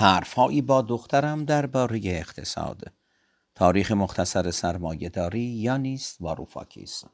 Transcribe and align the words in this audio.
حرفهایی 0.00 0.62
با 0.62 0.82
دخترم 0.82 1.44
درباره 1.44 2.00
اقتصاد. 2.04 2.92
تاریخ 3.54 3.92
مختصر 3.92 4.50
سرمایهداری 4.50 5.40
یا 5.40 5.76
نیست 5.76 6.16
واروفاکیس 6.20 7.04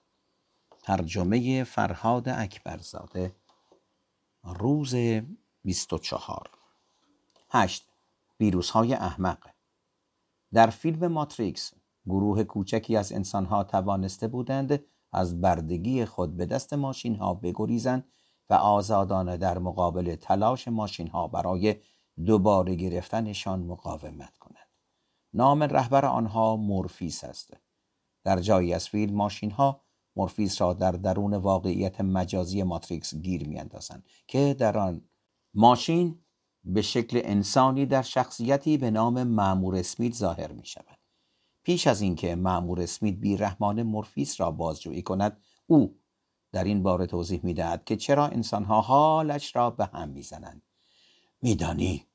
ترجمه 0.83 1.65
فرهاد 1.65 2.29
اکبرزاده. 2.29 3.37
روز 4.45 4.95
24 5.65 6.51
هشت. 7.51 7.89
ویروس 8.41 8.71
های 8.71 8.95
احمق. 8.95 9.39
در 10.53 10.71
فیلم 10.71 11.07
ماتریکس 11.07 11.73
گروه 12.07 12.45
کوچکی 12.45 12.97
از 12.97 13.13
انسانها 13.13 13.65
توانسته 13.65 14.29
بودند 14.29 14.85
از 15.13 15.41
بردگی 15.41 16.05
خود 16.05 16.37
به 16.37 16.47
دست 16.47 16.73
ماشین 16.73 17.17
ها 17.17 17.35
بگریزند 17.35 18.05
و 18.51 18.55
آزادانه 18.55 19.37
در 19.37 19.59
مقابل 19.59 20.17
تلاش 20.17 20.69
ماشین 20.69 21.09
ها 21.09 21.29
برای 21.29 21.77
دوباره 22.25 22.75
گرفتنشان 22.75 23.61
مقاومت 23.61 24.37
کنند. 24.37 24.69
نام 25.33 25.63
رهبر 25.63 26.05
آنها 26.05 26.57
مورفیس 26.57 27.25
است. 27.25 27.57
در 28.25 28.41
جایی 28.41 28.75
از 28.75 28.89
فیلم 28.89 29.15
ماشین 29.15 29.51
ها 29.51 29.81
مورفیس 30.17 30.61
را 30.61 30.73
در 30.73 30.93
درون 30.93 31.35
واقعیت 31.35 32.01
مجازی 32.01 32.63
ماتریکس 32.63 33.15
گیر 33.15 33.49
میاندازند 33.49 34.09
که 34.27 34.55
در 34.59 34.79
آن 34.79 35.09
ماشین 35.55 36.25
به 36.65 36.83
شکل 36.83 37.21
انسانی 37.25 37.87
در 37.87 38.03
شخصیتی 38.03 38.77
به 38.77 38.91
نام 38.91 39.23
معمور 39.23 39.77
اسمیت 39.77 40.15
ظاهر 40.15 40.53
می 40.53 40.67
شود. 40.67 40.99
پیش 41.63 41.87
از 41.87 42.01
اینکه 42.01 42.35
معمور 42.35 42.81
اسمیت 42.81 43.15
بیرحمان 43.15 43.83
مورفیس 43.83 44.41
را 44.41 44.51
بازجویی 44.51 45.03
کند 45.03 45.41
او 45.67 45.99
در 46.53 46.65
این 46.65 46.83
باره 46.83 47.07
توضیح 47.07 47.41
می 47.43 47.55
دهد 47.55 47.85
که 47.85 47.97
چرا 47.97 48.27
انسانها 48.27 48.81
حالش 48.81 49.57
را 49.57 49.71
به 49.71 49.85
هم 49.85 50.09
می‌زنند 50.09 50.63
میدانی 51.43 52.06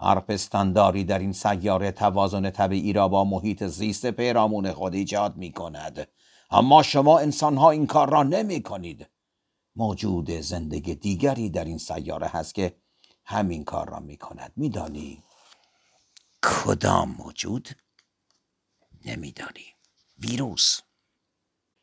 هر 0.00 0.20
پستانداری 0.20 1.04
در 1.04 1.18
این 1.18 1.32
سیاره 1.32 1.92
توازن 1.92 2.50
طبیعی 2.50 2.92
را 2.92 3.08
با 3.08 3.24
محیط 3.24 3.64
زیست 3.64 4.06
پیرامون 4.06 4.72
خود 4.72 4.94
ایجاد 4.94 5.36
می 5.36 5.52
کند 5.52 6.08
اما 6.50 6.82
شما 6.82 7.18
انسانها 7.18 7.70
این 7.70 7.86
کار 7.86 8.10
را 8.10 8.22
نمی 8.22 8.62
کنید 8.62 9.06
موجود 9.76 10.30
زندگی 10.30 10.94
دیگری 10.94 11.50
در 11.50 11.64
این 11.64 11.78
سیاره 11.78 12.26
هست 12.26 12.54
که 12.54 12.76
همین 13.24 13.64
کار 13.64 13.90
را 13.90 14.00
می 14.00 14.16
کند 14.16 14.52
میدانی؟ 14.56 15.22
کدام 16.42 17.16
موجود؟ 17.18 17.68
نمیدانی. 19.04 19.66
ویروس. 20.18 20.80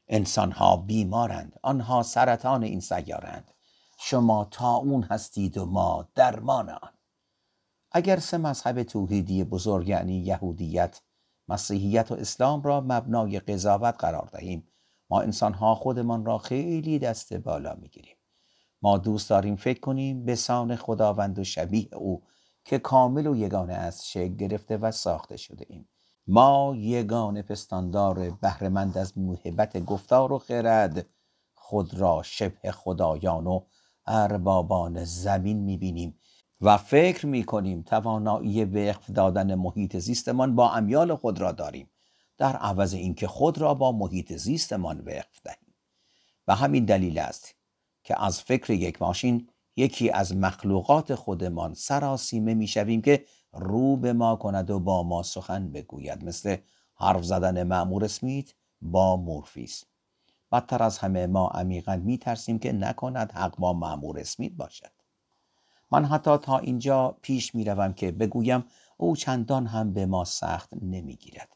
انسانها 0.08 0.78
بیمارند. 0.78 1.60
آنها 1.64 2.04
سرطان 2.04 2.64
این 2.64 2.80
سیارند 2.80 3.52
شما 4.00 4.48
تا 4.52 4.76
اون 4.76 5.04
هستید 5.04 5.58
و 5.58 5.66
ما 5.66 6.08
درمان 6.16 6.70
آن. 6.70 6.97
اگر 7.98 8.20
سه 8.20 8.38
مذهب 8.38 8.84
توحیدی 8.84 9.44
بزرگ 9.44 9.88
یعنی 9.88 10.20
یهودیت 10.20 11.02
مسیحیت 11.48 12.12
و 12.12 12.16
اسلام 12.16 12.62
را 12.62 12.82
مبنای 12.82 13.40
قضاوت 13.40 13.96
قرار 14.00 14.30
دهیم 14.34 14.68
ما 15.10 15.22
انسانها 15.22 15.76
خودمان 15.76 16.26
را 16.26 16.38
خیلی 16.38 17.00
دست 17.00 17.34
بالا 17.34 17.76
می‌گیریم. 17.82 18.16
ما 18.82 18.98
دوست 18.98 19.30
داریم 19.30 19.56
فکر 19.56 19.80
کنیم 19.80 20.26
به 20.26 20.36
سان 20.36 20.76
خداوند 20.76 21.40
و 21.40 21.44
شبیه 21.44 21.96
او 21.96 22.24
که 22.66 22.80
کامل 22.80 23.28
و 23.28 23.36
یگانه 23.36 23.74
است 23.74 24.06
شکل 24.06 24.36
گرفته 24.36 24.78
و 24.78 24.92
ساخته 24.92 25.38
شده 25.38 25.66
ایم. 25.70 25.90
ما 26.28 26.74
یگان 26.78 27.42
پستاندار 27.42 28.30
بهرهمند 28.30 28.98
از 28.98 29.18
موهبت 29.18 29.86
گفتار 29.86 30.34
و 30.34 30.40
خرد 30.40 31.06
خود 31.54 31.94
را 31.94 32.22
شبه 32.24 32.72
خدایان 32.72 33.48
و 33.48 33.62
اربابان 34.06 35.04
زمین 35.04 35.58
می‌بینیم. 35.58 36.20
و 36.62 36.78
فکر 36.78 37.26
می‌کنیم 37.26 37.82
توانایی 37.82 38.66
وقف 38.66 39.10
دادن 39.12 39.56
محیط 39.56 39.98
زیستمان 39.98 40.56
با 40.56 40.72
امیال 40.72 41.16
خود 41.16 41.42
را 41.42 41.52
داریم 41.52 41.90
در 42.38 42.56
عوض 42.56 42.94
اینکه 42.94 43.28
خود 43.28 43.58
را 43.58 43.74
با 43.74 43.92
محیط 43.92 44.34
زیستمان 44.34 45.00
وقف 45.00 45.42
دهیم. 45.44 45.76
و 46.48 46.56
همین 46.56 46.86
دلیل 46.86 47.20
است 47.20 47.56
که 48.04 48.24
از 48.24 48.42
فکر 48.42 48.74
یک 48.74 49.02
ماشین 49.02 49.50
یکی 49.76 50.10
از 50.10 50.36
مخلوقات 50.36 51.16
خودمان 51.16 51.74
سراسیمه 51.74 52.54
می‌شویم 52.54 53.02
که 53.02 53.26
رو 53.54 53.98
به 53.98 54.14
ما 54.14 54.36
کند 54.36 54.70
و 54.70 54.80
با 54.80 55.04
ما 55.04 55.24
سخن 55.24 55.72
بگوید 55.72 56.24
مثل 56.24 56.58
حرف 56.96 57.24
زدن 57.24 57.64
معمور 57.64 58.06
اسمیت 58.06 58.54
با 58.82 59.18
مورفیس. 59.18 59.84
بدتر 60.52 60.84
از 60.84 60.98
همه 60.98 61.28
ما 61.28 61.48
عمیقا 61.48 61.96
میترسیم 61.96 62.60
که 62.60 62.72
نکند 62.72 63.32
حق 63.32 63.58
با 63.58 63.74
معمور 63.74 64.20
اسمیت 64.20 64.52
باشد. 64.52 64.97
من 65.92 66.06
حتی 66.06 66.38
تا 66.38 66.58
اینجا 66.58 67.18
پیش 67.22 67.56
می‌روم 67.56 67.94
که 67.94 68.12
بگویم 68.12 68.64
او 68.98 69.16
چندان 69.16 69.68
هم 69.68 69.94
به 69.94 70.06
ما 70.06 70.24
سخت 70.24 70.74
نمی‌گیرد. 70.82 71.50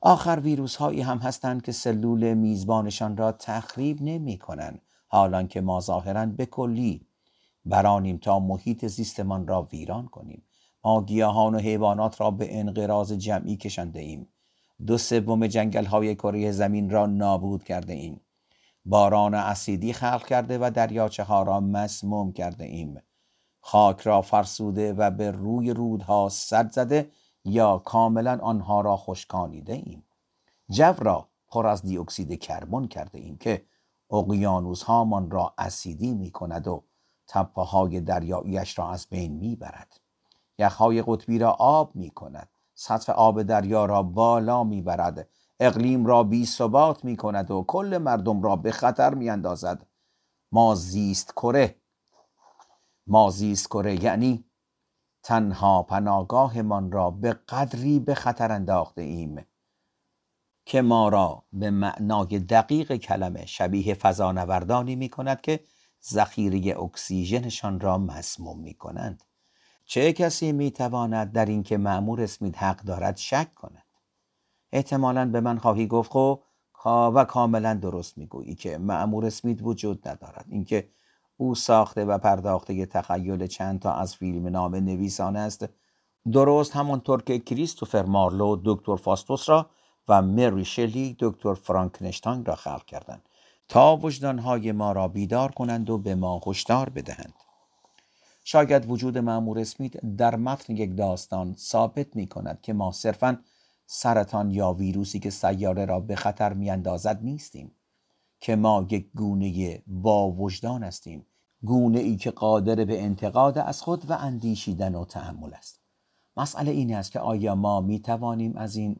آخر 0.00 0.40
ویروس 0.42 0.76
هایی 0.76 1.00
هم 1.00 1.18
هستند 1.18 1.62
که 1.62 1.72
سلول 1.72 2.34
میزبانشان 2.34 3.16
را 3.16 3.32
تخریب 3.32 4.02
نمی 4.02 4.38
کنند 4.38 4.82
حالان 5.08 5.48
که 5.48 5.60
ما 5.60 5.80
ظاهرا 5.80 6.26
به 6.26 6.46
کلی 6.46 7.06
برانیم 7.64 8.18
تا 8.18 8.38
محیط 8.38 8.86
زیستمان 8.86 9.46
را 9.46 9.62
ویران 9.62 10.06
کنیم. 10.06 10.42
ما 10.84 11.04
گیاهان 11.04 11.54
و 11.54 11.58
حیوانات 11.58 12.20
را 12.20 12.30
به 12.30 12.58
انقراض 12.58 13.12
جمعی 13.12 13.56
کشنده 13.56 14.00
ایم 14.00 14.28
دو 14.86 14.98
سوم 14.98 15.46
جنگل 15.46 15.84
های 15.84 16.14
کره 16.14 16.52
زمین 16.52 16.90
را 16.90 17.06
نابود 17.06 17.64
کرده 17.64 17.92
ایم 17.92 18.20
باران 18.84 19.34
اسیدی 19.34 19.92
خلق 19.92 20.26
کرده 20.26 20.58
و 20.58 20.70
دریاچه 20.74 21.22
ها 21.22 21.42
را 21.42 21.60
مسموم 21.60 22.32
کرده 22.32 22.64
ایم 22.64 23.02
خاک 23.60 24.00
را 24.00 24.22
فرسوده 24.22 24.92
و 24.92 25.10
به 25.10 25.30
روی 25.30 25.70
رودها 25.70 26.28
سد 26.28 26.72
زده 26.72 27.10
یا 27.44 27.78
کاملا 27.78 28.38
آنها 28.42 28.80
را 28.80 28.96
خشکانیده 28.96 29.72
ایم. 29.72 30.04
جو 30.70 30.94
را 30.98 31.28
پر 31.48 31.66
از 31.66 31.82
دی 31.82 31.98
اکسید 31.98 32.40
کربن 32.40 32.86
کرده 32.86 33.18
ایم 33.18 33.36
که 33.36 33.64
اقیانوس 34.10 34.82
هامان 34.82 35.30
را 35.30 35.54
اسیدی 35.58 36.14
می 36.14 36.30
کند 36.30 36.68
و 36.68 36.84
تپه 37.26 37.62
های 37.62 38.00
دریاییش 38.00 38.78
را 38.78 38.90
از 38.90 39.06
بین 39.10 39.32
می 39.32 39.56
برد 39.56 40.00
یخهای 40.58 41.02
قطبی 41.02 41.38
را 41.38 41.50
آب 41.50 41.96
می 41.96 42.10
کند 42.10 42.48
سطح 42.74 43.12
آب 43.12 43.42
دریا 43.42 43.84
را 43.84 44.02
بالا 44.02 44.64
می 44.64 44.82
برد 44.82 45.28
اقلیم 45.60 46.06
را 46.06 46.22
بی 46.22 46.46
ثبات 46.46 47.04
می 47.04 47.16
کند 47.16 47.50
و 47.50 47.64
کل 47.68 47.98
مردم 47.98 48.42
را 48.42 48.56
به 48.56 48.72
خطر 48.72 49.14
می 49.14 49.30
اندازد 49.30 49.86
ما 50.52 50.74
زیست 50.74 51.32
کره 51.32 51.79
ما 53.10 53.30
زیست 53.30 53.66
کره 53.66 54.04
یعنی 54.04 54.44
تنها 55.22 55.82
پناگاهمان 55.82 56.92
را 56.92 57.10
به 57.10 57.32
قدری 57.32 58.00
به 58.00 58.14
خطر 58.14 58.52
انداخته 58.52 59.02
ایم 59.02 59.46
که 60.64 60.82
ما 60.82 61.08
را 61.08 61.44
به 61.52 61.70
معنای 61.70 62.38
دقیق 62.38 62.96
کلمه 62.96 63.46
شبیه 63.46 63.94
فضانوردانی 63.94 64.96
می 64.96 65.08
کند 65.08 65.40
که 65.40 65.60
ذخیره 66.10 66.78
اکسیژنشان 66.82 67.80
را 67.80 67.98
مسموم 67.98 68.60
می 68.60 68.74
کنند. 68.74 69.24
چه 69.84 70.12
کسی 70.12 70.52
می 70.52 70.70
تواند 70.70 71.32
در 71.32 71.46
اینکه 71.46 71.78
معمور 71.78 72.22
اسمیت 72.22 72.62
حق 72.62 72.80
دارد 72.80 73.16
شک 73.16 73.54
کند؟ 73.54 73.84
احتمالا 74.72 75.30
به 75.30 75.40
من 75.40 75.58
خواهی 75.58 75.86
گفت 75.86 76.10
خب 76.72 77.12
و 77.14 77.24
کاملا 77.24 77.74
درست 77.74 78.18
می‌گویی 78.18 78.54
که 78.54 78.78
معمور 78.78 79.26
اسمیت 79.26 79.62
وجود 79.62 80.08
ندارد. 80.08 80.46
اینکه 80.48 80.88
او 81.40 81.54
ساخته 81.54 82.04
و 82.04 82.18
پرداخته 82.18 82.86
تخیل 82.86 83.46
چند 83.46 83.80
تا 83.80 83.92
از 83.92 84.16
فیلم 84.16 84.46
نام 84.46 84.74
نویسان 84.74 85.36
است. 85.36 85.68
درست 86.32 86.76
همانطور 86.76 87.22
که 87.22 87.38
کریستوفر 87.38 88.02
مارلو 88.02 88.60
دکتر 88.64 88.96
فاستوس 88.96 89.48
را 89.48 89.70
و 90.08 90.22
مری 90.22 90.64
شلی 90.64 91.16
دکتر 91.18 91.54
فرانکنشتاین 91.54 92.44
را 92.44 92.54
خلق 92.54 92.84
کردند 92.84 93.28
تا 93.68 93.96
وجدانهای 93.96 94.72
ما 94.72 94.92
را 94.92 95.08
بیدار 95.08 95.50
کنند 95.52 95.90
و 95.90 95.98
به 95.98 96.14
ما 96.14 96.40
هشدار 96.46 96.88
بدهند. 96.88 97.34
شاید 98.44 98.90
وجود 98.90 99.18
معمور 99.18 99.58
اسمیت 99.58 99.96
در 100.06 100.36
متن 100.36 100.76
یک 100.76 100.96
داستان 100.96 101.54
ثابت 101.58 102.16
می 102.16 102.26
کند 102.26 102.60
که 102.62 102.72
ما 102.72 102.92
صرفا 102.92 103.38
سرطان 103.86 104.50
یا 104.50 104.72
ویروسی 104.72 105.18
که 105.18 105.30
سیاره 105.30 105.84
را 105.84 106.00
به 106.00 106.16
خطر 106.16 106.52
می 106.52 106.70
اندازد 106.70 107.20
نیستیم. 107.22 107.72
که 108.40 108.56
ما 108.56 108.86
یک 108.90 109.10
گونه 109.14 109.82
با 109.86 110.30
وجدان 110.30 110.82
هستیم 110.82 111.26
گونه 111.62 111.98
ای 111.98 112.16
که 112.16 112.30
قادر 112.30 112.84
به 112.84 113.02
انتقاد 113.02 113.58
از 113.58 113.82
خود 113.82 114.10
و 114.10 114.12
اندیشیدن 114.12 114.94
و 114.94 115.04
تحمل 115.04 115.54
است. 115.54 115.80
مسئله 116.36 116.70
این 116.70 116.94
است 116.94 117.12
که 117.12 117.20
آیا 117.20 117.54
ما 117.54 117.80
می 117.80 118.00
توانیم 118.00 118.56
از 118.56 118.76
این 118.76 118.96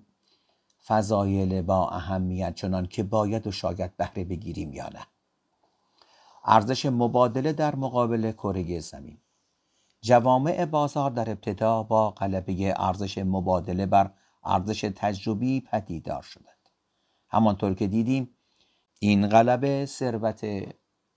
فضایل 0.86 1.62
با 1.62 1.88
اهمیت 1.88 2.54
چنان 2.54 2.86
که 2.86 3.02
باید 3.02 3.46
و 3.46 3.52
شاید 3.52 3.96
بهره 3.96 4.24
بگیریم 4.24 4.72
یا 4.72 4.88
نه؟ 4.88 5.06
ارزش 6.44 6.86
مبادله 6.86 7.52
در 7.52 7.76
مقابل 7.76 8.32
کره 8.32 8.80
زمین. 8.80 9.18
جوامع 10.00 10.64
بازار 10.64 11.10
در 11.10 11.30
ابتدا 11.30 11.82
با 11.82 12.10
غلبه 12.10 12.74
ارزش 12.76 13.18
مبادله 13.18 13.86
بر 13.86 14.10
ارزش 14.44 14.80
تجربی 14.96 15.60
پدیدار 15.60 16.22
شدند. 16.22 16.68
همانطور 17.28 17.74
که 17.74 17.86
دیدیم 17.86 18.36
این 19.02 19.26
غلبه 19.26 19.86
ثروت 19.86 20.46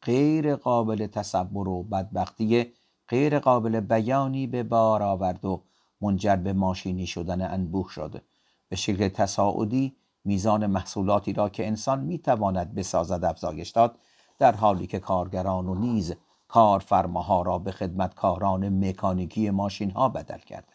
غیر 0.01 0.55
قابل 0.55 1.07
تصور 1.07 1.69
و 1.69 1.83
بدبختی 1.83 2.73
غیر 3.09 3.39
قابل 3.39 3.79
بیانی 3.79 4.47
به 4.47 4.63
بار 4.63 5.03
آورد 5.03 5.45
و 5.45 5.63
منجر 6.01 6.35
به 6.35 6.53
ماشینی 6.53 7.07
شدن 7.07 7.53
انبوه 7.53 7.89
شد. 7.89 8.21
به 8.69 8.75
شکل 8.75 9.07
تصاعدی 9.07 9.95
میزان 10.25 10.65
محصولاتی 10.65 11.33
را 11.33 11.49
که 11.49 11.67
انسان 11.67 12.03
می‌تواند 12.03 12.75
بسازد 12.75 13.25
افزایش 13.25 13.69
داد 13.69 13.99
در 14.39 14.55
حالی 14.55 14.87
که 14.87 14.99
کارگران 14.99 15.67
و 15.67 15.75
نیز 15.75 16.13
کارفرماها 16.47 17.41
را 17.41 17.59
به 17.59 17.71
خدمتکاران 17.71 18.87
مکانیکی 18.87 19.49
ماشین 19.49 19.91
ها 19.91 20.09
بدل 20.09 20.39
کرد. 20.39 20.73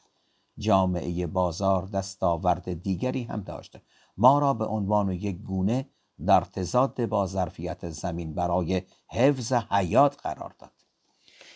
جامعه 0.59 1.27
بازار 1.27 1.87
دستاورد 1.87 2.83
دیگری 2.83 3.23
هم 3.23 3.41
داشته 3.41 3.83
ما 4.17 4.39
را 4.39 4.55
به 4.55 4.65
عنوان 4.65 5.13
یک 5.13 5.43
گونه 5.43 5.87
در 6.27 6.41
تضاد 6.41 7.07
با 7.07 7.27
ظرفیت 7.27 7.91
زمین 7.91 8.35
برای 8.35 8.83
حفظ 9.09 9.53
حیات 9.53 10.21
قرار 10.23 10.55
داد. 10.59 10.73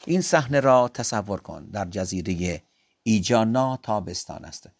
این 0.07 0.21
صحنه 0.21 0.61
را 0.61 0.89
تصور 0.89 1.41
کن 1.41 1.65
در 1.65 1.85
جزیره 1.85 2.63
ایجانا 3.03 3.79
تابستان 3.83 4.45
است. 4.45 4.71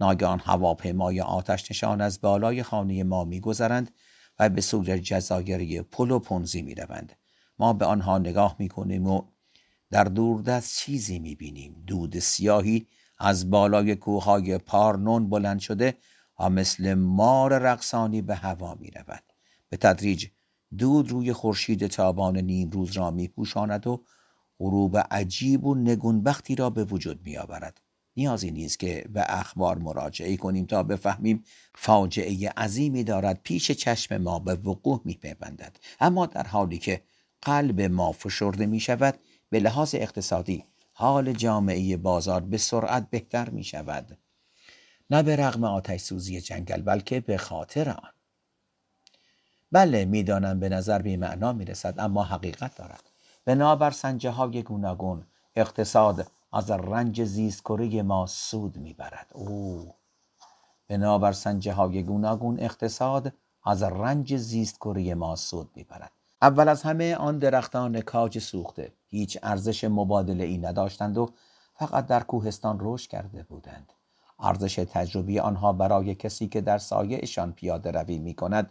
ناگهان 0.00 0.38
هواپیمای 0.38 1.20
آتش 1.20 1.70
نشان 1.70 2.00
از 2.00 2.20
بالای 2.20 2.62
خانه 2.62 3.04
ما 3.04 3.24
میگذرند 3.24 3.90
و 4.38 4.48
به 4.48 4.60
سوی 4.60 5.00
جزایری 5.00 5.82
پل 5.82 6.10
و 6.10 6.18
پونزی 6.18 6.62
می‌روند. 6.62 7.12
ما 7.58 7.72
به 7.72 7.84
آنها 7.86 8.18
نگاه 8.18 8.56
می‌کنیم 8.58 9.06
و 9.06 9.22
در 9.90 10.04
دوردست 10.04 10.78
چیزی 10.78 11.18
می‌بینیم. 11.18 11.84
دود 11.86 12.18
سیاهی 12.18 12.86
از 13.18 13.50
بالای 13.50 13.96
کوههای 13.96 14.58
پارنون 14.58 15.30
بلند 15.30 15.60
شده 15.60 15.94
و 16.38 16.50
مثل 16.50 16.94
مار 16.94 17.58
رقصانی 17.58 18.22
به 18.22 18.34
هوا 18.34 18.74
می 18.74 18.90
رود. 18.90 19.22
به 19.68 19.76
تدریج 19.76 20.26
دود 20.78 21.10
روی 21.10 21.32
خورشید 21.32 21.86
تابان 21.86 22.36
نیمروز 22.36 22.92
را 22.92 23.10
می 23.10 23.28
پوشاند 23.28 23.86
و 23.86 24.04
غروب 24.58 24.96
عجیب 24.96 25.64
و 25.64 25.74
نگونبختی 25.74 26.54
را 26.54 26.70
به 26.70 26.84
وجود 26.84 27.20
می 27.24 27.36
آورد. 27.36 27.80
نیازی 28.16 28.50
نیست 28.50 28.78
که 28.78 29.04
به 29.12 29.24
اخبار 29.28 29.78
مراجعه 29.78 30.36
کنیم 30.36 30.66
تا 30.66 30.82
بفهمیم 30.82 31.44
فاجعه 31.74 32.48
عظیمی 32.48 33.04
دارد 33.04 33.40
پیش 33.42 33.70
چشم 33.70 34.16
ما 34.16 34.38
به 34.38 34.54
وقوع 34.54 35.00
می 35.04 35.14
پیوندد. 35.14 35.76
اما 36.00 36.26
در 36.26 36.46
حالی 36.46 36.78
که 36.78 37.02
قلب 37.42 37.80
ما 37.80 38.12
فشرده 38.12 38.66
می 38.66 38.80
شود 38.80 39.18
به 39.50 39.60
لحاظ 39.60 39.94
اقتصادی 39.94 40.64
حال 40.92 41.32
جامعه 41.32 41.96
بازار 41.96 42.40
به 42.40 42.58
سرعت 42.58 43.10
بهتر 43.10 43.50
می 43.50 43.64
شود 43.64 44.18
نه 45.14 45.22
به 45.22 45.36
رغم 45.36 45.64
آتش 45.64 46.00
سوزی 46.00 46.40
جنگل 46.40 46.82
بلکه 46.82 47.20
به 47.20 47.36
خاطر 47.36 47.90
آن. 47.90 48.10
بله 49.72 50.04
می‌دانم 50.04 50.60
به 50.60 50.68
نظر 50.68 51.02
بی 51.02 51.16
معنا 51.16 51.52
می 51.52 51.64
رسد 51.64 51.94
اما 51.98 52.24
حقیقت 52.24 52.76
دارد. 52.76 53.02
بنابر 53.44 53.90
سنجه 53.90 54.30
های 54.30 54.62
گوناگون 54.62 55.26
اقتصاد 55.56 56.26
از 56.52 56.70
رنج 56.70 57.24
زیست 57.24 57.70
ما 58.04 58.26
سود 58.26 58.76
می‌برد. 58.76 59.30
او. 59.34 59.94
بنابر 60.88 61.32
سنجه 61.32 61.72
های 61.72 62.02
گوناگون 62.02 62.60
اقتصاد 62.60 63.32
از 63.64 63.82
رنج 63.82 64.36
زیست 64.36 64.86
ما 65.16 65.36
سود 65.36 65.70
می‌برد. 65.74 66.10
اول 66.42 66.68
از 66.68 66.82
همه 66.82 67.16
آن 67.16 67.38
درختان 67.38 68.00
کاج 68.00 68.38
سوخته. 68.38 68.92
هیچ 69.08 69.38
ارزش 69.42 69.84
مبادله 69.84 70.44
ای 70.44 70.58
نداشتند 70.58 71.18
و 71.18 71.30
فقط 71.74 72.06
در 72.06 72.22
کوهستان 72.22 72.78
رشد 72.80 73.10
کرده 73.10 73.42
بودند. 73.42 73.92
ارزش 74.38 74.74
تجربی 74.74 75.38
آنها 75.38 75.72
برای 75.72 76.14
کسی 76.14 76.48
که 76.48 76.60
در 76.60 76.78
سایهشان 76.78 77.52
پیاده 77.52 77.90
روی 77.90 78.18
می 78.18 78.34
کند 78.34 78.70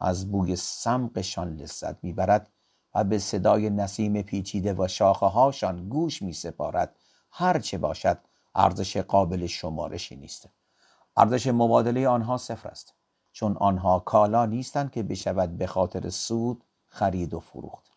از 0.00 0.30
بوی 0.32 0.56
سمقشان 0.56 1.56
لذت 1.56 2.04
می‌برد 2.04 2.50
و 2.94 3.04
به 3.04 3.18
صدای 3.18 3.70
نسیم 3.70 4.22
پیچیده 4.22 4.74
و 4.74 4.88
شاخه 4.88 5.26
هاشان 5.26 5.88
گوش 5.88 6.22
می 6.22 6.32
سپارد 6.32 6.94
هر 7.30 7.58
چه 7.58 7.78
باشد 7.78 8.18
ارزش 8.54 8.96
قابل 8.96 9.46
شمارشی 9.46 10.16
نیست. 10.16 10.48
ارزش 11.16 11.46
مبادله 11.46 12.08
آنها 12.08 12.36
صفر 12.36 12.68
است 12.68 12.94
چون 13.32 13.56
آنها 13.56 13.98
کالا 13.98 14.46
نیستند 14.46 14.90
که 14.90 15.02
بشود 15.02 15.58
به 15.58 15.66
خاطر 15.66 16.10
سود 16.10 16.64
خرید 16.88 17.34
و 17.34 17.40
فروخت. 17.40 17.90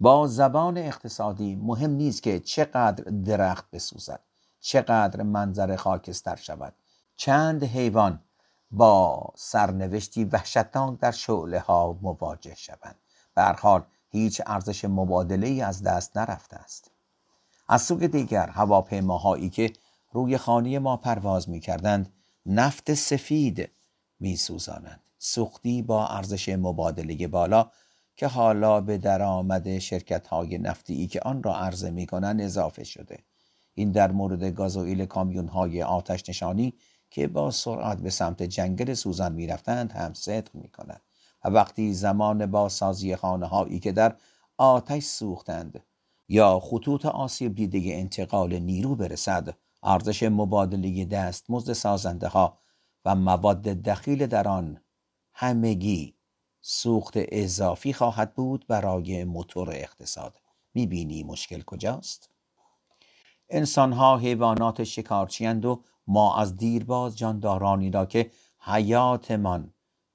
با 0.00 0.26
زبان 0.26 0.78
اقتصادی 0.78 1.56
مهم 1.56 1.90
نیست 1.90 2.22
که 2.22 2.40
چقدر 2.40 3.04
درخت 3.04 3.70
بسوزد. 3.70 4.20
چقدر 4.60 5.22
منظر 5.22 5.76
خاکستر 5.76 6.36
شود. 6.36 6.74
چند 7.16 7.64
حیوان 7.64 8.22
با 8.70 9.26
سرنوشتی 9.36 10.24
وحشتناک 10.24 10.98
در 10.98 11.10
شعله 11.10 11.60
ها 11.60 11.98
مواجه 12.02 12.54
شوند. 12.54 12.96
به 13.34 13.42
حال 13.42 13.82
هیچ 14.10 14.42
ارزش 14.46 14.84
مبادله 14.84 15.46
ای 15.46 15.62
از 15.62 15.82
دست 15.82 16.16
نرفته 16.16 16.56
است. 16.56 16.90
از 17.68 17.82
سوی 17.82 18.08
دیگر 18.08 18.48
هواپیماهایی 18.48 19.50
که 19.50 19.72
روی 20.12 20.38
خانه 20.38 20.78
ما 20.78 20.96
پرواز 20.96 21.48
می 21.48 21.60
کردند 21.60 22.12
نفت 22.46 22.94
سفید 22.94 23.70
می 24.20 24.36
سوزانند 24.36 25.00
سوختی 25.18 25.82
با 25.82 26.06
ارزش 26.06 26.48
مبادله 26.48 27.26
بالا 27.26 27.70
که 28.16 28.26
حالا 28.26 28.80
به 28.80 28.98
درآمد 28.98 29.78
شرکت 29.78 30.26
های 30.26 30.58
نفتی 30.58 31.06
که 31.06 31.20
آن 31.20 31.42
را 31.42 31.56
عرضه 31.56 31.90
می 31.90 32.06
کنند 32.06 32.40
اضافه 32.40 32.84
شده. 32.84 33.18
این 33.74 33.92
در 33.92 34.12
مورد 34.12 34.44
گازوئیل 34.44 35.06
کامیون 35.06 35.48
های 35.48 35.82
آتش 35.82 36.28
نشانی 36.28 36.74
که 37.10 37.28
با 37.28 37.50
سرعت 37.50 37.98
به 37.98 38.10
سمت 38.10 38.42
جنگل 38.42 38.94
سوزان 38.94 39.32
می 39.32 39.46
رفتند 39.46 39.92
هم 39.92 40.12
صدق 40.12 40.54
می 40.54 40.68
کند 40.68 41.02
و 41.44 41.48
وقتی 41.48 41.94
زمان 41.94 42.46
با 42.46 42.68
سازی 42.68 43.16
خانه 43.16 43.46
هایی 43.46 43.78
که 43.78 43.92
در 43.92 44.16
آتش 44.56 45.02
سوختند 45.02 45.84
یا 46.28 46.60
خطوط 46.60 47.06
آسیب 47.06 47.54
دیده 47.54 47.94
انتقال 47.94 48.58
نیرو 48.58 48.94
برسد 48.94 49.56
ارزش 49.82 50.22
مبادله 50.22 51.04
دست 51.04 51.50
مزد 51.50 51.72
سازنده 51.72 52.28
ها 52.28 52.58
و 53.04 53.14
مواد 53.14 53.62
دخیل 53.62 54.26
در 54.26 54.48
آن 54.48 54.80
همگی 55.34 56.14
سوخت 56.60 57.12
اضافی 57.16 57.92
خواهد 57.92 58.34
بود 58.34 58.64
برای 58.68 59.24
موتور 59.24 59.70
اقتصاد 59.70 60.36
می‌بینی 60.74 61.22
مشکل 61.22 61.62
کجاست؟ 61.62 62.30
انسانها 63.50 64.18
حیوانات 64.18 64.84
شکارچیند 64.84 65.64
و 65.64 65.82
ما 66.06 66.36
از 66.36 66.56
دیرباز 66.56 67.18
جاندارانی 67.18 67.90
را 67.90 68.06
که 68.06 68.30
حیاتمان 68.58 69.72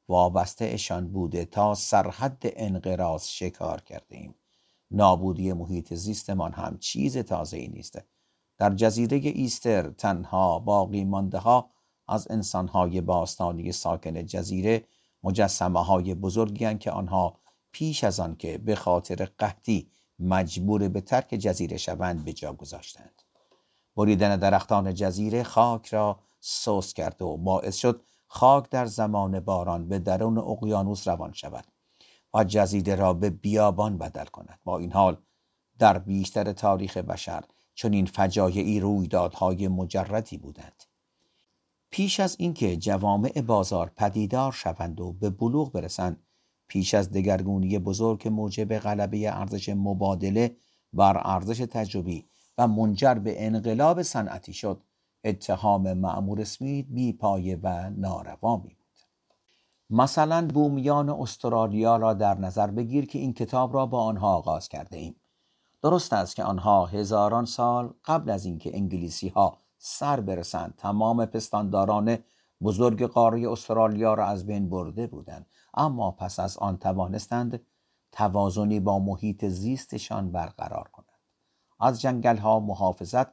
وابسته 0.07 0.65
اشان 0.65 1.07
بوده 1.07 1.45
تا 1.45 1.75
سرحد 1.75 2.41
انقراض 2.43 3.27
شکار 3.27 3.81
کرده 3.81 4.17
ایم 4.17 4.35
نابودی 4.91 5.53
محیط 5.53 5.93
زیستمان 5.93 6.51
هم 6.53 6.77
چیز 6.77 7.17
تازه 7.17 7.57
ای 7.57 7.67
نیست. 7.67 8.01
در 8.57 8.73
جزیره 8.73 9.17
ایستر 9.17 9.89
تنها 9.89 10.59
باقی 10.59 11.03
مانده 11.03 11.37
ها 11.37 11.69
از 12.07 12.31
انسانهای 12.31 13.01
باستانی 13.01 13.71
ساکن 13.71 14.25
جزیره 14.25 14.87
مجسمه 15.23 15.83
های 15.83 16.13
بزرگی 16.13 16.77
که 16.77 16.91
آنها 16.91 17.37
پیش 17.71 18.03
از 18.03 18.19
آن 18.19 18.35
که 18.35 18.57
به 18.57 18.75
خاطر 18.75 19.29
قحطی 19.37 19.89
مجبور 20.19 20.87
به 20.87 21.01
ترک 21.01 21.27
جزیره 21.27 21.77
شوند 21.77 22.25
به 22.25 22.33
جا 22.33 22.53
گذاشتند. 22.53 23.21
بریدن 23.95 24.35
درختان 24.35 24.93
جزیره 24.93 25.43
خاک 25.43 25.87
را 25.87 26.19
سوس 26.39 26.93
کرد 26.93 27.21
و 27.21 27.37
باعث 27.37 27.75
شد 27.75 28.01
خاک 28.27 28.69
در 28.69 28.85
زمان 28.85 29.39
باران 29.39 29.87
به 29.87 29.99
درون 29.99 30.37
اقیانوس 30.37 31.07
روان 31.07 31.33
شود 31.33 31.65
و 32.33 32.43
جزیره 32.43 32.95
را 32.95 33.13
به 33.13 33.29
بیابان 33.29 33.97
بدل 33.97 34.25
کند. 34.25 34.59
با 34.63 34.77
این 34.77 34.91
حال 34.91 35.17
در 35.79 35.97
بیشتر 35.97 36.51
تاریخ 36.51 36.97
بشر 36.97 37.43
چون 37.73 37.93
این 37.93 38.05
فجایعی 38.05 38.79
رویدادهای 38.79 39.67
مجردی 39.67 40.37
بودند. 40.37 40.83
پیش 41.89 42.19
از 42.19 42.35
اینکه 42.39 42.77
جوامع 42.77 43.41
بازار 43.41 43.91
پدیدار 43.95 44.51
شوند 44.51 45.01
و 45.01 45.13
به 45.13 45.29
بلوغ 45.29 45.71
برسند 45.71 46.23
پیش 46.67 46.93
از 46.93 47.11
دگرگونی 47.11 47.79
بزرگ 47.79 48.27
موجب 48.27 48.77
غلبه 48.77 49.37
ارزش 49.37 49.69
مبادله 49.69 50.55
بر 50.93 51.21
ارزش 51.25 51.57
تجربی 51.57 52.25
و 52.57 52.67
منجر 52.67 53.13
به 53.13 53.45
انقلاب 53.45 54.01
صنعتی 54.01 54.53
شد. 54.53 54.81
اتهام 55.23 55.93
معمور 55.93 56.41
اسمیت 56.41 56.85
بی 56.89 57.13
پایه 57.13 57.59
و 57.63 57.89
ناروا 57.89 58.55
می 58.57 58.63
بود. 58.63 58.85
مثلا 59.89 60.47
بومیان 60.47 61.09
استرالیا 61.09 61.97
را 61.97 62.13
در 62.13 62.37
نظر 62.37 62.67
بگیر 62.67 63.05
که 63.05 63.19
این 63.19 63.33
کتاب 63.33 63.73
را 63.73 63.85
با 63.85 64.03
آنها 64.03 64.35
آغاز 64.35 64.69
کرده 64.69 64.97
ایم. 64.97 65.15
درست 65.81 66.13
است 66.13 66.35
که 66.35 66.43
آنها 66.43 66.85
هزاران 66.85 67.45
سال 67.45 67.93
قبل 68.05 68.29
از 68.29 68.45
اینکه 68.45 68.77
انگلیسی 68.77 69.27
ها 69.27 69.57
سر 69.77 70.19
برسند 70.19 70.73
تمام 70.77 71.25
پستانداران 71.25 72.17
بزرگ 72.63 73.03
قاره 73.03 73.51
استرالیا 73.51 74.13
را 74.13 74.25
از 74.25 74.45
بین 74.45 74.69
برده 74.69 75.07
بودند. 75.07 75.45
اما 75.73 76.11
پس 76.11 76.39
از 76.39 76.57
آن 76.57 76.77
توانستند 76.77 77.65
توازنی 78.11 78.79
با 78.79 78.99
محیط 78.99 79.45
زیستشان 79.45 80.31
برقرار 80.31 80.89
از 81.79 82.01
جنگل 82.01 82.37
ها 82.37 82.59
محافظت 82.59 83.27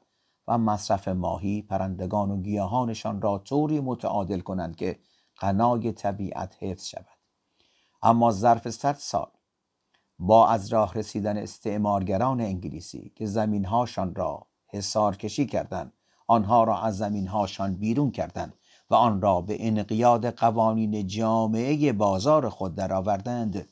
و 0.48 0.58
مصرف 0.58 1.08
ماهی 1.08 1.62
پرندگان 1.62 2.30
و 2.30 2.42
گیاهانشان 2.42 3.22
را 3.22 3.38
طوری 3.38 3.80
متعادل 3.80 4.40
کنند 4.40 4.76
که 4.76 4.98
غنای 5.40 5.92
طبیعت 5.92 6.56
حفظ 6.60 6.86
شود. 6.86 7.06
اما 8.02 8.30
ظرف 8.30 8.70
صد 8.70 8.94
سال 8.94 9.30
با 10.18 10.48
از 10.48 10.72
راه 10.72 10.94
رسیدن 10.94 11.36
استعمارگران 11.36 12.40
انگلیسی 12.40 13.12
که 13.16 13.26
زمینهاشان 13.26 14.14
را 14.14 14.46
حسار 14.66 15.16
کشی 15.16 15.46
کردند 15.46 15.92
آنها 16.26 16.64
را 16.64 16.80
از 16.80 16.96
زمینهاشان 16.96 17.74
بیرون 17.74 18.10
کردند 18.10 18.54
و 18.90 18.94
آن 18.94 19.20
را 19.20 19.40
به 19.40 19.66
انقیاد 19.66 20.26
قوانین 20.26 21.06
جامعه 21.06 21.92
بازار 21.92 22.48
خود 22.48 22.74
درآوردند. 22.74 23.68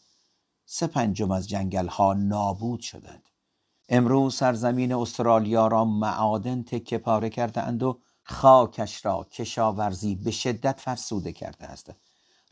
سه 0.64 0.86
پنجم 0.86 1.30
از 1.30 1.48
جنگل 1.48 1.86
ها 1.86 2.14
نابود 2.14 2.80
شدند. 2.80 3.29
امروز 3.92 4.35
سرزمین 4.35 4.94
استرالیا 4.94 5.66
را 5.66 5.85
معادن 5.85 6.62
تکه 6.62 6.99
پاره 6.99 7.30
کرده 7.30 7.62
اند 7.62 7.82
و 7.82 8.00
خاکش 8.23 9.04
را 9.04 9.26
کشاورزی 9.32 10.14
به 10.14 10.30
شدت 10.30 10.80
فرسوده 10.80 11.32
کرده 11.32 11.66
است. 11.66 11.92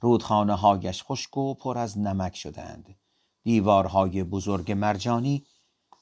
رودخانه 0.01 0.55
هایش 0.55 1.03
خشک 1.03 1.37
و 1.37 1.55
پر 1.55 1.79
از 1.79 1.99
نمک 1.99 2.37
شدند 2.37 2.97
دیوارهای 3.45 4.25
بزرگ 4.25 4.73
مرجانی 4.73 5.47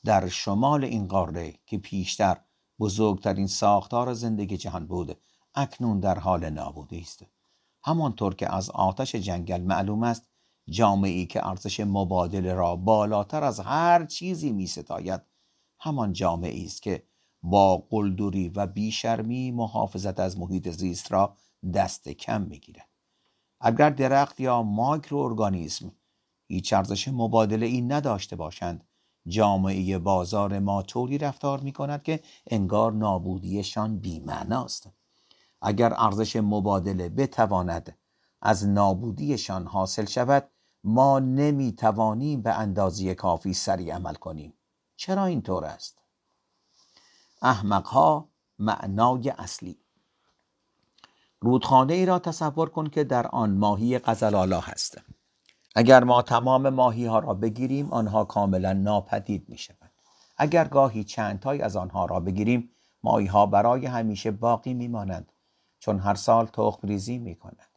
در 0.05 0.28
شمال 0.28 0.85
این 0.85 1.09
قاره 1.09 1.55
که 1.66 1.78
پیشتر 1.78 2.37
بزرگترین 2.81 3.47
ساختار 3.47 4.12
زندگی 4.14 4.57
جهان 4.57 4.87
بود 4.87 5.19
اکنون 5.55 6.00
در 6.00 6.19
حال 6.19 6.50
نابودی 6.50 7.00
است. 7.00 7.25
همانطور 7.85 8.35
که 8.35 8.55
از 8.55 8.71
آتش 8.71 9.14
جنگل 9.14 9.61
معلوم 9.61 10.02
است 10.02 10.28
جامعی 10.70 11.26
که 11.26 11.46
ارزش 11.46 11.80
مبادله 11.80 12.54
را 12.54 12.76
بالاتر 12.76 13.44
از 13.44 13.61
هر 13.61 14.06
چیزی 14.06 14.52
می 14.52 14.66
ستاید 14.66 15.20
همان 15.80 16.12
جامعه 16.12 16.64
است 16.64 16.82
که 16.82 17.02
با 17.42 17.76
قلدری 17.76 18.49
و 18.49 18.66
بیشرمی 18.66 19.50
محافظت 19.50 20.20
از 20.20 20.38
محیط 20.38 20.68
زیست 20.68 21.12
را 21.12 21.37
دست 21.75 22.08
کم 22.08 22.42
می‌گیرد. 22.42 22.88
اگر 23.61 23.90
درخت 23.90 24.40
یا 24.40 24.62
مایکرو 24.62 25.18
ارگانیسم 25.18 25.92
هیچ 26.49 26.73
ارزش 26.73 27.08
مبادله 27.08 27.66
ای 27.66 27.80
نداشته 27.80 28.37
باشند 28.37 28.85
جامعه 29.28 29.99
بازار 29.99 30.58
ما 30.58 30.82
طوری 30.82 31.18
رفتار 31.18 31.61
می 31.61 31.73
کند 31.73 32.02
که 32.02 32.20
انگار 32.46 32.92
نابودیشان 32.92 33.99
بیمعناست. 33.99 34.90
اگر 35.62 35.94
ارزش 35.96 36.37
مبادله 36.37 37.08
بتواند 37.08 37.99
از 38.42 38.66
نابودیشان 38.68 39.66
حاصل 39.66 40.04
شود 40.04 40.49
ما 40.88 41.19
نمی 41.19 41.73
توانیم 41.73 42.43
به 42.43 42.52
اندازی 42.52 43.14
کافی 43.14 43.55
سریع 43.55 43.95
عمل 43.95 44.14
کنیم 44.14 44.55
چرا 44.97 45.25
اینطور 45.25 45.64
است 45.64 45.99
احمقها 47.43 48.28
معنای 48.59 49.31
اصلی 49.31 49.78
رودخانه 51.40 51.95
ای 51.95 52.07
را 52.07 52.19
تصور 52.19 52.69
کن 52.69 52.87
که 52.87 53.05
در 53.05 53.26
آن 53.26 53.57
ماهی 53.57 53.99
قزلالا 53.99 54.61
هست 54.61 54.99
اگر 55.75 56.05
ما 56.05 56.23
تمام 56.23 56.69
ماهی 56.69 57.07
ها 57.07 57.19
را 57.19 57.35
بگیریم 57.35 57.93
آنها 57.93 58.25
کاملا 58.25 58.73
ناپدید 58.73 59.49
می 59.49 59.59
شود. 59.59 59.90
اگر 60.37 60.69
گاهی 60.69 61.05
چند 61.05 61.40
تای 61.40 61.62
از 61.62 61.76
آنها 61.76 62.05
را 62.05 62.21
بگیریم 62.21 62.71
ماهی 63.02 63.26
ها 63.26 63.47
برای 63.47 63.87
همیشه 63.87 64.31
باقی 64.31 64.75
می 64.75 64.88
مانند 64.88 65.33
چون 65.78 65.99
هر 65.99 66.14
سال 66.14 66.47
تخم 66.47 66.88
ریزی 66.88 67.19
می 67.19 67.35
کنند. 67.35 67.75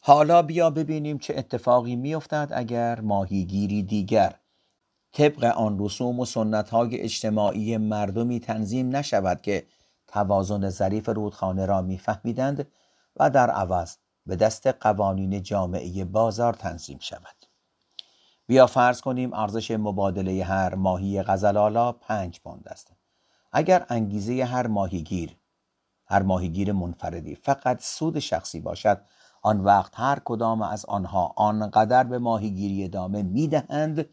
حالا 0.00 0.42
بیا 0.42 0.70
ببینیم 0.70 1.18
چه 1.18 1.34
اتفاقی 1.36 1.96
می 1.96 2.14
افتد 2.14 2.48
اگر 2.54 3.00
ماهیگیری 3.00 3.82
دیگر. 3.82 4.34
طبق 5.12 5.44
آن 5.44 5.78
رسوم 5.78 6.20
و 6.20 6.24
سنت 6.24 6.70
های 6.70 7.00
اجتماعی 7.00 7.76
مردمی 7.76 8.40
تنظیم 8.40 8.96
نشود 8.96 9.42
که 9.42 9.66
توازن 10.06 10.68
ظریف 10.68 11.08
رودخانه 11.08 11.66
را 11.66 11.82
میفهمیدند 11.82 12.68
و 13.16 13.30
در 13.30 13.50
عوض 13.50 13.96
به 14.26 14.36
دست 14.36 14.66
قوانین 14.66 15.42
جامعه 15.42 16.04
بازار 16.04 16.52
تنظیم 16.52 16.98
شود. 17.00 17.46
بیا 18.46 18.66
فرض 18.66 19.00
کنیم 19.00 19.32
ارزش 19.32 19.70
مبادله 19.70 20.44
هر 20.44 20.74
ماهی 20.74 21.22
غزلالا 21.22 21.92
پنج 21.92 22.40
پوند 22.40 22.68
است. 22.68 22.92
اگر 23.52 23.86
انگیزه 23.88 24.44
هر 24.44 24.66
ماهیگیر 24.66 25.36
هر 26.06 26.22
ماهیگیر 26.22 26.72
منفردی 26.72 27.34
فقط 27.34 27.82
سود 27.82 28.18
شخصی 28.18 28.60
باشد 28.60 29.00
آن 29.48 29.60
وقت 29.60 29.92
هر 30.00 30.18
کدام 30.24 30.62
از 30.62 30.84
آنها 30.84 31.32
آنقدر 31.36 32.04
به 32.04 32.18
ماهیگیری 32.18 32.84
ادامه 32.84 33.22
می‌دهند 33.22 34.06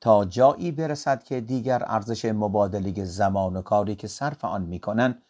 تا 0.00 0.24
جایی 0.24 0.72
برسد 0.72 1.22
که 1.22 1.40
دیگر 1.40 1.82
ارزش 1.86 2.24
مبادله 2.24 3.04
زمان 3.04 3.56
و 3.56 3.62
کاری 3.62 3.96
که 3.96 4.08
صرف 4.08 4.44
آن 4.44 4.62
می‌کنند 4.62 5.22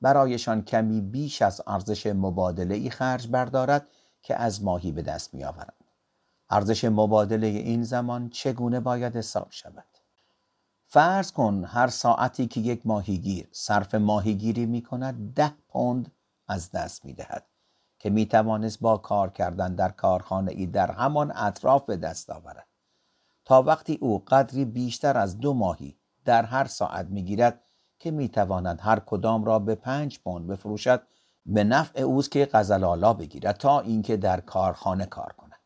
برایشان 0.00 0.62
کمی 0.62 1.00
بیش 1.00 1.42
از 1.42 1.62
ارزش 1.66 2.06
مبادله 2.06 2.74
ای 2.74 2.90
خرج 2.90 3.28
بردارد 3.28 3.86
که 4.22 4.36
از 4.36 4.64
ماهی 4.64 4.92
به 4.92 5.02
دست 5.02 5.34
می 5.34 5.44
آورند. 5.44 5.84
ارزش 6.50 6.84
مبادله 6.84 7.46
این 7.46 7.82
زمان 7.82 8.28
چگونه 8.28 8.80
باید 8.80 9.16
حساب 9.16 9.46
شود؟ 9.50 9.84
فرض 10.86 11.32
کن 11.32 11.64
هر 11.64 11.88
ساعتی 11.88 12.46
که 12.46 12.60
یک 12.60 12.86
ماهیگیر 12.86 13.48
صرف 13.52 13.94
ماهیگیری 13.94 14.66
می 14.66 14.82
کند 14.82 15.34
ده 15.34 15.52
پوند 15.68 16.12
از 16.48 16.70
دست 16.70 17.04
می 17.04 17.12
دهد 17.12 17.53
که 18.04 18.10
می 18.10 18.26
توانست 18.26 18.80
با 18.80 18.96
کار 18.96 19.30
کردن 19.30 19.74
در 19.74 19.88
کارخانه 19.88 20.52
ای 20.52 20.66
در 20.66 20.90
همان 20.90 21.32
اطراف 21.36 21.84
به 21.84 21.96
دست 21.96 22.30
آورد. 22.30 22.66
تا 23.44 23.62
وقتی 23.62 23.98
او 24.00 24.24
قدری 24.28 24.64
بیشتر 24.64 25.18
از 25.18 25.40
دو 25.40 25.54
ماهی 25.54 25.96
در 26.24 26.42
هر 26.44 26.64
ساعت 26.64 27.06
می‌گیرد 27.06 27.62
که 27.98 28.10
می‌تواند 28.10 28.78
هر 28.82 28.98
کدام 28.98 29.44
را 29.44 29.58
به 29.58 29.74
پنج 29.74 30.18
پوند 30.18 30.46
بفروشد 30.46 31.02
به 31.46 31.64
نفع 31.64 32.00
اوست 32.00 32.30
که 32.30 32.48
غزلالا 32.52 33.14
بگیرد 33.14 33.56
تا 33.56 33.80
اینکه 33.80 34.16
در 34.16 34.40
کارخانه 34.40 35.06
کار 35.06 35.32
کند 35.32 35.60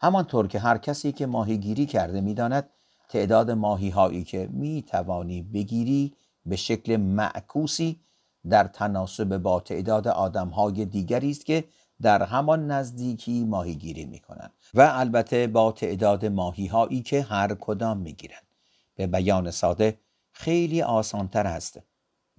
همانطور 0.00 0.48
که 0.48 0.58
هر 0.58 0.78
کسی 0.78 1.12
که 1.12 1.26
ماهیگیری 1.26 1.86
کرده 1.86 2.20
می‌داند 2.20 2.70
تعداد 3.08 3.50
ماهی 3.50 3.90
هایی 3.90 4.24
که 4.24 4.48
می 4.52 4.82
توانی 4.82 5.42
بگیری 5.42 6.14
به 6.46 6.56
شکل 6.56 6.96
معکوسی 6.96 8.05
در 8.50 8.64
تناسب 8.64 9.38
با 9.38 9.60
تعداد 9.60 10.08
آدم 10.08 10.48
های 10.48 10.84
دیگری 10.84 11.30
است 11.30 11.46
که 11.46 11.64
در 12.02 12.22
همان 12.22 12.70
نزدیکی 12.70 13.44
ماهیگیری 13.44 14.04
می 14.04 14.20
کنند 14.20 14.52
و 14.74 14.90
البته 14.94 15.46
با 15.46 15.72
تعداد 15.72 16.26
ماهی 16.26 16.66
هایی 16.66 17.02
که 17.02 17.22
هر 17.22 17.54
کدام 17.54 17.98
می 17.98 18.12
گیرند. 18.12 18.46
به 18.94 19.06
بیان 19.06 19.50
ساده 19.50 19.98
خیلی 20.32 20.82
آسانتر 20.82 21.46
است 21.46 21.80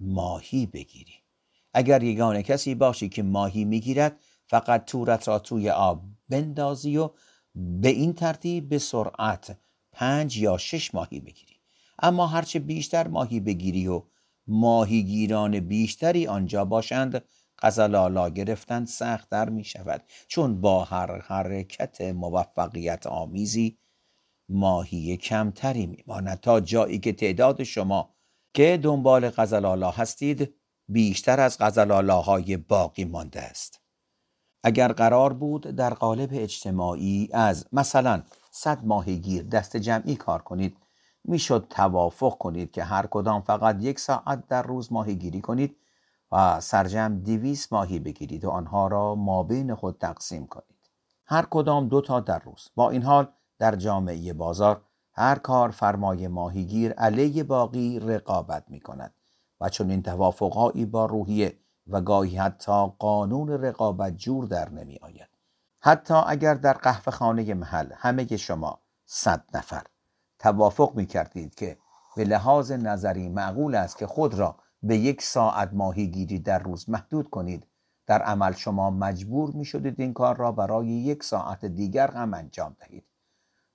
ماهی 0.00 0.66
بگیری 0.66 1.14
اگر 1.74 2.02
یگانه 2.02 2.42
کسی 2.42 2.74
باشی 2.74 3.08
که 3.08 3.22
ماهی 3.22 3.64
می‌گیرد 3.64 4.16
فقط 4.46 4.84
تورت 4.84 5.28
را 5.28 5.38
توی 5.38 5.70
آب 5.70 6.02
بندازی 6.28 6.96
و 6.96 7.10
به 7.54 7.88
این 7.88 8.12
ترتیب 8.12 8.68
به 8.68 8.78
سرعت 8.78 9.58
پنج 9.92 10.38
یا 10.38 10.58
شش 10.58 10.94
ماهی 10.94 11.20
بگیری 11.20 11.54
اما 11.98 12.26
هرچه 12.26 12.58
بیشتر 12.58 13.08
ماهی 13.08 13.40
بگیری 13.40 13.88
و 13.88 14.02
ماهیگیران 14.48 15.60
بیشتری 15.60 16.26
آنجا 16.26 16.64
باشند 16.64 17.22
غزلالا 17.58 18.28
گرفتن 18.30 18.84
سختتر 18.84 19.48
می 19.48 19.64
شود 19.64 20.02
چون 20.28 20.60
با 20.60 20.84
هر 20.84 21.20
حرکت 21.20 22.00
موفقیت 22.00 23.06
آمیزی 23.06 23.78
ماهی 24.48 25.16
کمتری 25.16 25.86
میماند. 25.86 26.40
تا 26.40 26.60
جایی 26.60 26.98
که 26.98 27.12
تعداد 27.12 27.62
شما 27.62 28.14
که 28.54 28.80
دنبال 28.82 29.30
غزلالا 29.30 29.90
هستید 29.90 30.54
بیشتر 30.88 31.40
از 31.40 31.58
غزلالاهای 31.58 32.56
باقی 32.56 33.04
مانده 33.04 33.40
است. 33.42 33.80
اگر 34.64 34.92
قرار 34.92 35.32
بود 35.32 35.62
در 35.62 35.94
قالب 35.94 36.30
اجتماعی 36.32 37.28
از 37.32 37.66
مثلا 37.72 38.22
صد 38.50 38.84
ماهیگیر 38.84 39.42
دست 39.42 39.76
جمعی 39.76 40.16
کار 40.16 40.42
کنید 40.42 40.76
می‌شد 41.28 41.66
توافق 41.70 42.38
کنید 42.38 42.70
که 42.70 42.84
هر 42.84 43.06
کدام 43.06 43.40
فقط 43.40 43.76
یک 43.80 44.00
ساعت 44.00 44.46
در 44.46 44.62
روز 44.62 44.92
ماهیگیری 44.92 45.40
کنید 45.40 45.76
و 46.32 46.60
سرجم 46.60 47.20
دیویس 47.20 47.72
ماهی 47.72 47.98
بگیرید 47.98 48.44
و 48.44 48.50
آنها 48.50 48.86
را 48.86 49.14
مابین 49.14 49.74
خود 49.74 49.98
تقسیم 49.98 50.46
کنید 50.46 50.90
هر 51.26 51.46
کدام 51.50 51.88
دو 51.88 52.00
تا 52.00 52.20
در 52.20 52.38
روز 52.38 52.70
با 52.74 52.90
این 52.90 53.02
حال 53.02 53.28
در 53.58 53.76
جامعه 53.76 54.32
بازار 54.32 54.80
هر 55.12 55.38
کار 55.38 55.70
فرمای 55.70 56.28
ماهیگیر 56.28 56.92
علیه 56.92 57.44
باقی 57.44 58.00
رقابت 58.00 58.64
می 58.68 58.80
کند 58.80 59.14
و 59.60 59.68
چون 59.68 59.90
این 59.90 60.02
توافقهایی 60.02 60.86
با 60.86 61.06
روحیه 61.06 61.58
و 61.86 62.00
گاهی 62.00 62.36
حتی 62.36 62.86
قانون 62.98 63.48
رقابت 63.48 64.16
جور 64.16 64.44
در 64.44 64.68
نمی 64.68 64.98
آید. 65.02 65.28
حتی 65.80 66.14
اگر 66.26 66.54
در 66.54 66.72
قهوه 66.72 67.12
خانه 67.12 67.54
محل 67.54 67.92
همه 67.94 68.36
شما 68.36 68.80
صد 69.04 69.44
نفر 69.54 69.82
توافق 70.38 70.92
می 70.94 71.06
کردید 71.06 71.54
که 71.54 71.78
به 72.16 72.24
لحاظ 72.24 72.72
نظری 72.72 73.28
معقول 73.28 73.74
است 73.74 73.98
که 73.98 74.06
خود 74.06 74.34
را 74.34 74.56
به 74.82 74.96
یک 74.96 75.22
ساعت 75.22 75.72
ماهیگیری 75.72 76.38
در 76.38 76.58
روز 76.58 76.90
محدود 76.90 77.30
کنید. 77.30 77.66
در 78.06 78.22
عمل 78.22 78.52
شما 78.52 78.90
مجبور 78.90 79.50
می 79.50 79.64
شدید 79.64 80.00
این 80.00 80.12
کار 80.12 80.36
را 80.36 80.52
برای 80.52 80.86
یک 80.86 81.22
ساعت 81.22 81.64
دیگر 81.64 82.10
هم 82.10 82.34
انجام 82.34 82.76
دهید 82.80 83.04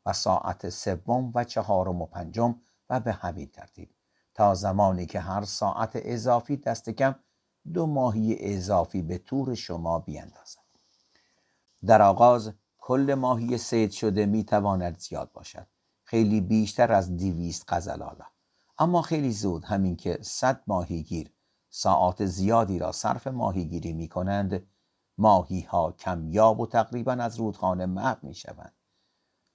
و 0.06 0.14
ساعت 0.14 0.70
سوم 0.70 1.32
و 1.36 1.44
چهارم 1.44 2.02
و 2.02 2.06
پنجم 2.06 2.56
و 2.90 3.00
به 3.00 3.12
همین 3.12 3.48
ترتیب. 3.48 3.90
تا 4.34 4.56
زمانی 4.56 5.06
که 5.06 5.20
هر 5.20 5.44
ساعت 5.44 5.92
اضافی 5.94 6.58
دست 6.58 6.90
کم 6.90 7.16
دو 7.74 7.86
ماهی 7.86 8.38
اضافی 8.40 9.02
به 9.02 9.18
طور 9.18 9.56
شما 9.56 10.00
بیندازد. 10.00 10.64
در 11.86 12.02
آغاز 12.02 12.54
کل 12.78 13.14
ماهی 13.14 13.58
سید 13.58 13.92
شده 13.92 14.26
می 14.26 14.44
تواند 14.44 15.00
زیاد 15.00 15.32
باشد. 15.32 15.68
خیلی 16.14 16.42
بیشتر 16.42 16.92
از 16.92 17.18
دیویست 17.18 17.66
غزلالا 17.68 18.26
اما 18.78 19.02
خیلی 19.02 19.32
زود 19.32 19.66
همین 19.66 19.96
که 19.96 20.20
صد 20.22 20.64
ماهیگیر 20.68 21.34
ساعات 21.70 22.26
زیادی 22.26 22.80
را 22.80 22.92
صرف 22.92 23.28
ماهیگیری 23.28 23.94
می 23.94 24.08
کنند 24.08 24.68
ماهی 25.18 25.62
ها 25.62 25.92
کمیاب 25.92 26.60
و 26.60 26.68
تقریبا 26.68 27.12
از 27.12 27.40
رودخانه 27.40 27.86
محو 27.86 28.18
می 28.22 28.34
شوند. 28.34 28.74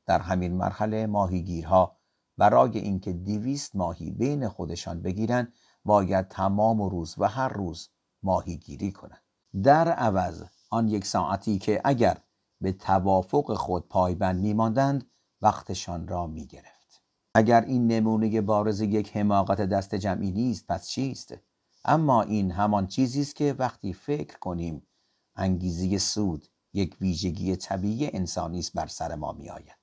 در 0.06 0.20
همین 0.20 0.56
مرحله 0.56 1.06
ماهیگیرها 1.06 1.96
برای 2.36 2.78
اینکه 2.78 3.12
دیویست 3.12 3.76
ماهی 3.76 4.10
بین 4.10 4.48
خودشان 4.48 5.02
بگیرند 5.02 5.52
باید 5.84 6.28
تمام 6.28 6.82
روز 6.82 7.14
و 7.18 7.24
هر 7.24 7.48
روز 7.48 7.88
ماهیگیری 8.22 8.92
کنند 8.92 9.22
در 9.62 9.88
عوض 9.88 10.44
آن 10.70 10.88
یک 10.88 11.06
ساعتی 11.06 11.58
که 11.58 11.80
اگر 11.84 12.18
به 12.60 12.72
توافق 12.72 13.54
خود 13.54 13.88
پایبند 13.88 14.40
میماندند 14.40 15.10
وقتشان 15.42 16.08
را 16.08 16.26
می‌گرفت. 16.26 17.02
اگر 17.34 17.60
این 17.60 17.86
نمونه 17.86 18.40
بارز 18.40 18.80
یک 18.80 19.16
حماقت 19.16 19.60
دست 19.60 19.94
جمعی 19.94 20.30
نیست 20.30 20.66
پس 20.66 20.88
چیست؟ 20.88 21.34
اما 21.84 22.22
این 22.22 22.50
همان 22.50 22.86
چیزی 22.86 23.20
است 23.20 23.36
که 23.36 23.54
وقتی 23.58 23.92
فکر 23.92 24.38
کنیم 24.38 24.86
انگیزه 25.36 25.98
سود 25.98 26.46
یک 26.72 26.96
ویژگی 27.00 27.56
طبیعی 27.56 28.10
انسانی 28.12 28.58
است 28.58 28.72
بر 28.72 28.86
سر 28.86 29.14
ما 29.14 29.32
میآید. 29.32 29.78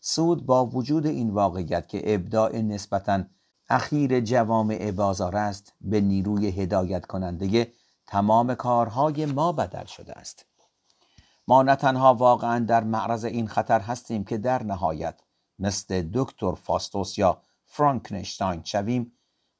سود 0.00 0.46
با 0.46 0.66
وجود 0.66 1.06
این 1.06 1.30
واقعیت 1.30 1.88
که 1.88 2.14
ابداع 2.14 2.58
نسبتا 2.58 3.24
اخیر 3.68 4.20
جوامع 4.20 4.90
بازار 4.90 5.36
است 5.36 5.72
به 5.80 6.00
نیروی 6.00 6.46
هدایت 6.46 7.06
کننده 7.06 7.72
تمام 8.06 8.54
کارهای 8.54 9.26
ما 9.26 9.52
بدل 9.52 9.84
شده 9.84 10.12
است. 10.12 10.46
ما 11.48 11.62
نه 11.62 11.76
تنها 11.76 12.14
واقعا 12.14 12.64
در 12.64 12.84
معرض 12.84 13.24
این 13.24 13.48
خطر 13.48 13.80
هستیم 13.80 14.24
که 14.24 14.38
در 14.38 14.62
نهایت 14.62 15.20
مثل 15.58 16.10
دکتر 16.14 16.54
فاستوس 16.54 17.18
یا 17.18 17.42
فرانکنشتاین 17.64 18.62
شویم 18.64 19.12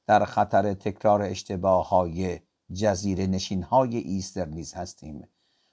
در 0.07 0.25
خطر 0.25 0.73
تکرار 0.73 1.21
اشتباه 1.21 1.89
های 1.89 2.39
جزیره 2.73 3.27
نشین 3.27 3.63
های 3.63 3.97
ایستر 3.97 4.45
نیز 4.45 4.73
هستیم. 4.73 5.27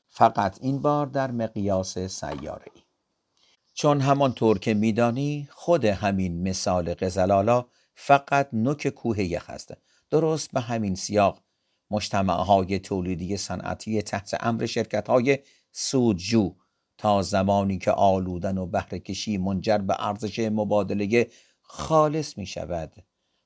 فقط 0.08 0.58
این 0.60 0.82
بار 0.82 1.06
در 1.06 1.30
مقیاس 1.30 1.98
سیاره 1.98 2.66
ای 2.74 2.82
چون 3.74 4.00
همانطور 4.00 4.58
که 4.58 4.74
میدانی 4.74 5.48
خود 5.50 5.84
همین 5.84 6.48
مثال 6.48 6.94
قزلالا 6.94 7.66
فقط 7.94 8.48
نوک 8.52 8.88
کوه 8.88 9.20
یخ 9.22 9.50
است 9.50 9.74
درست 10.10 10.52
به 10.52 10.60
همین 10.60 10.94
سیاق 10.94 11.38
های 12.28 12.78
تولیدی 12.78 13.36
صنعتی 13.36 14.02
تحت 14.02 14.36
امر 14.40 14.66
شرکت 14.66 15.08
های 15.08 15.38
سودجو 15.72 16.54
تا 16.98 17.22
زمانی 17.22 17.78
که 17.78 17.90
آلودن 17.90 18.58
و 18.58 18.66
بهرهکشی 18.66 19.38
منجر 19.38 19.78
به 19.78 20.06
ارزش 20.08 20.38
مبادله 20.38 21.30
خالص 21.62 22.38
می 22.38 22.46
شود 22.46 22.92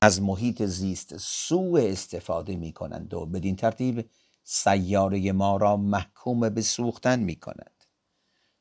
از 0.01 0.21
محیط 0.21 0.63
زیست 0.63 1.17
سوء 1.17 1.81
استفاده 1.91 2.55
می 2.55 2.73
کنند 2.73 3.13
و 3.13 3.25
بدین 3.25 3.55
ترتیب 3.55 4.09
سیاره 4.43 5.31
ما 5.31 5.57
را 5.57 5.77
محکوم 5.77 6.49
به 6.49 6.61
سوختن 6.61 7.19
می 7.19 7.35
کنند 7.35 7.83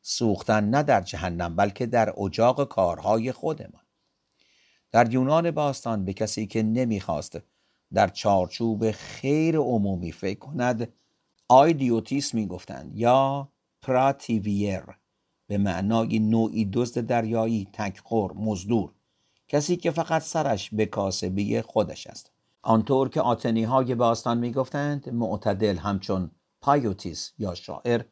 سوختن 0.02 0.64
نه 0.64 0.82
در 0.82 1.00
جهنم 1.00 1.56
بلکه 1.56 1.87
در 1.87 2.20
اجاق 2.20 2.68
کارهای 2.68 3.32
خودمان. 3.32 3.82
در 4.92 5.12
یونان 5.12 5.50
باستان 5.50 6.04
به 6.04 6.12
کسی 6.12 6.46
که 6.46 6.62
نمی‌خواست 6.62 7.38
در 7.94 8.08
چارچوب 8.08 8.90
خیر 8.90 9.56
عمومی 9.56 10.12
فکر 10.12 10.38
کند 10.38 10.92
آیدیوتیس 11.49 12.35
می‌گفتند 12.35 12.96
یا 12.96 13.49
پراتیویر 13.86 14.82
به 15.46 15.58
معنای 15.58 16.18
نوعی 16.18 16.64
دزد 16.64 17.06
دریایی 17.06 17.68
تکخور 17.72 18.32
مزدور. 18.32 18.92
کسی 19.48 19.76
که 19.76 19.90
فقط 19.90 20.22
سرش 20.22 20.70
به 20.70 20.86
کاسبی 20.86 21.62
خودش 21.62 22.06
است. 22.06 22.32
آنطور 22.62 23.08
که 23.08 23.20
آتنی 23.20 23.64
های 23.64 23.94
باستان 23.94 24.38
می‌گفتند 24.38 25.08
معتدل 25.08 25.76
همچون 25.76 26.30
پایوتیس 26.60 27.32
یا 27.38 27.54
شاعر 27.54 28.02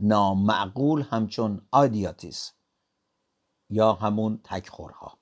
نامعقول 0.00 1.02
همچون 1.02 1.66
آیدیاتیس 1.70 2.52
یا 3.70 3.92
همون 3.92 4.40
تکخورها. 4.44 5.18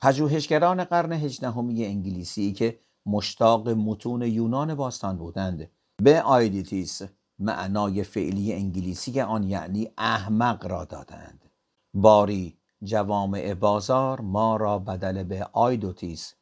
پژوهشگران 0.00 0.84
قرن 0.84 1.12
هجدهمی 1.12 1.84
انگلیسی 1.84 2.52
که 2.52 2.78
مشتاق 3.06 3.68
متون 3.68 4.22
یونان 4.22 4.74
باستان 4.74 5.18
بودند 5.18 5.70
به 6.02 6.22
آیدیتیس 6.22 7.02
معنای 7.38 8.04
فعلی 8.04 8.52
انگلیسی 8.52 9.20
آن 9.20 9.42
یعنی 9.42 9.92
احمق 9.98 10.66
را 10.66 10.84
دادند. 10.84 11.50
باری 11.94 12.58
جوامع 12.82 13.54
بازار 13.54 14.20
ما 14.20 14.56
را 14.56 14.78
بدل 14.78 15.22
به 15.22 15.44
آیدوتیس 15.52 16.34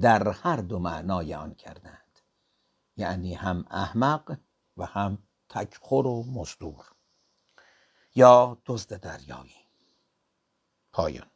در 0.00 0.28
هر 0.28 0.56
دو 0.56 0.78
معنای 0.78 1.34
آن 1.34 1.54
کردند. 1.54 2.18
یعنی 2.96 3.34
هم 3.34 3.64
احمق 3.70 4.38
و 4.76 4.86
هم 4.86 5.18
تکخور 5.48 6.06
و 6.06 6.24
مزدور. 6.32 6.92
یا 8.14 8.58
دزد 8.66 9.00
دریایی. 9.00 9.54
پایان. 10.92 11.30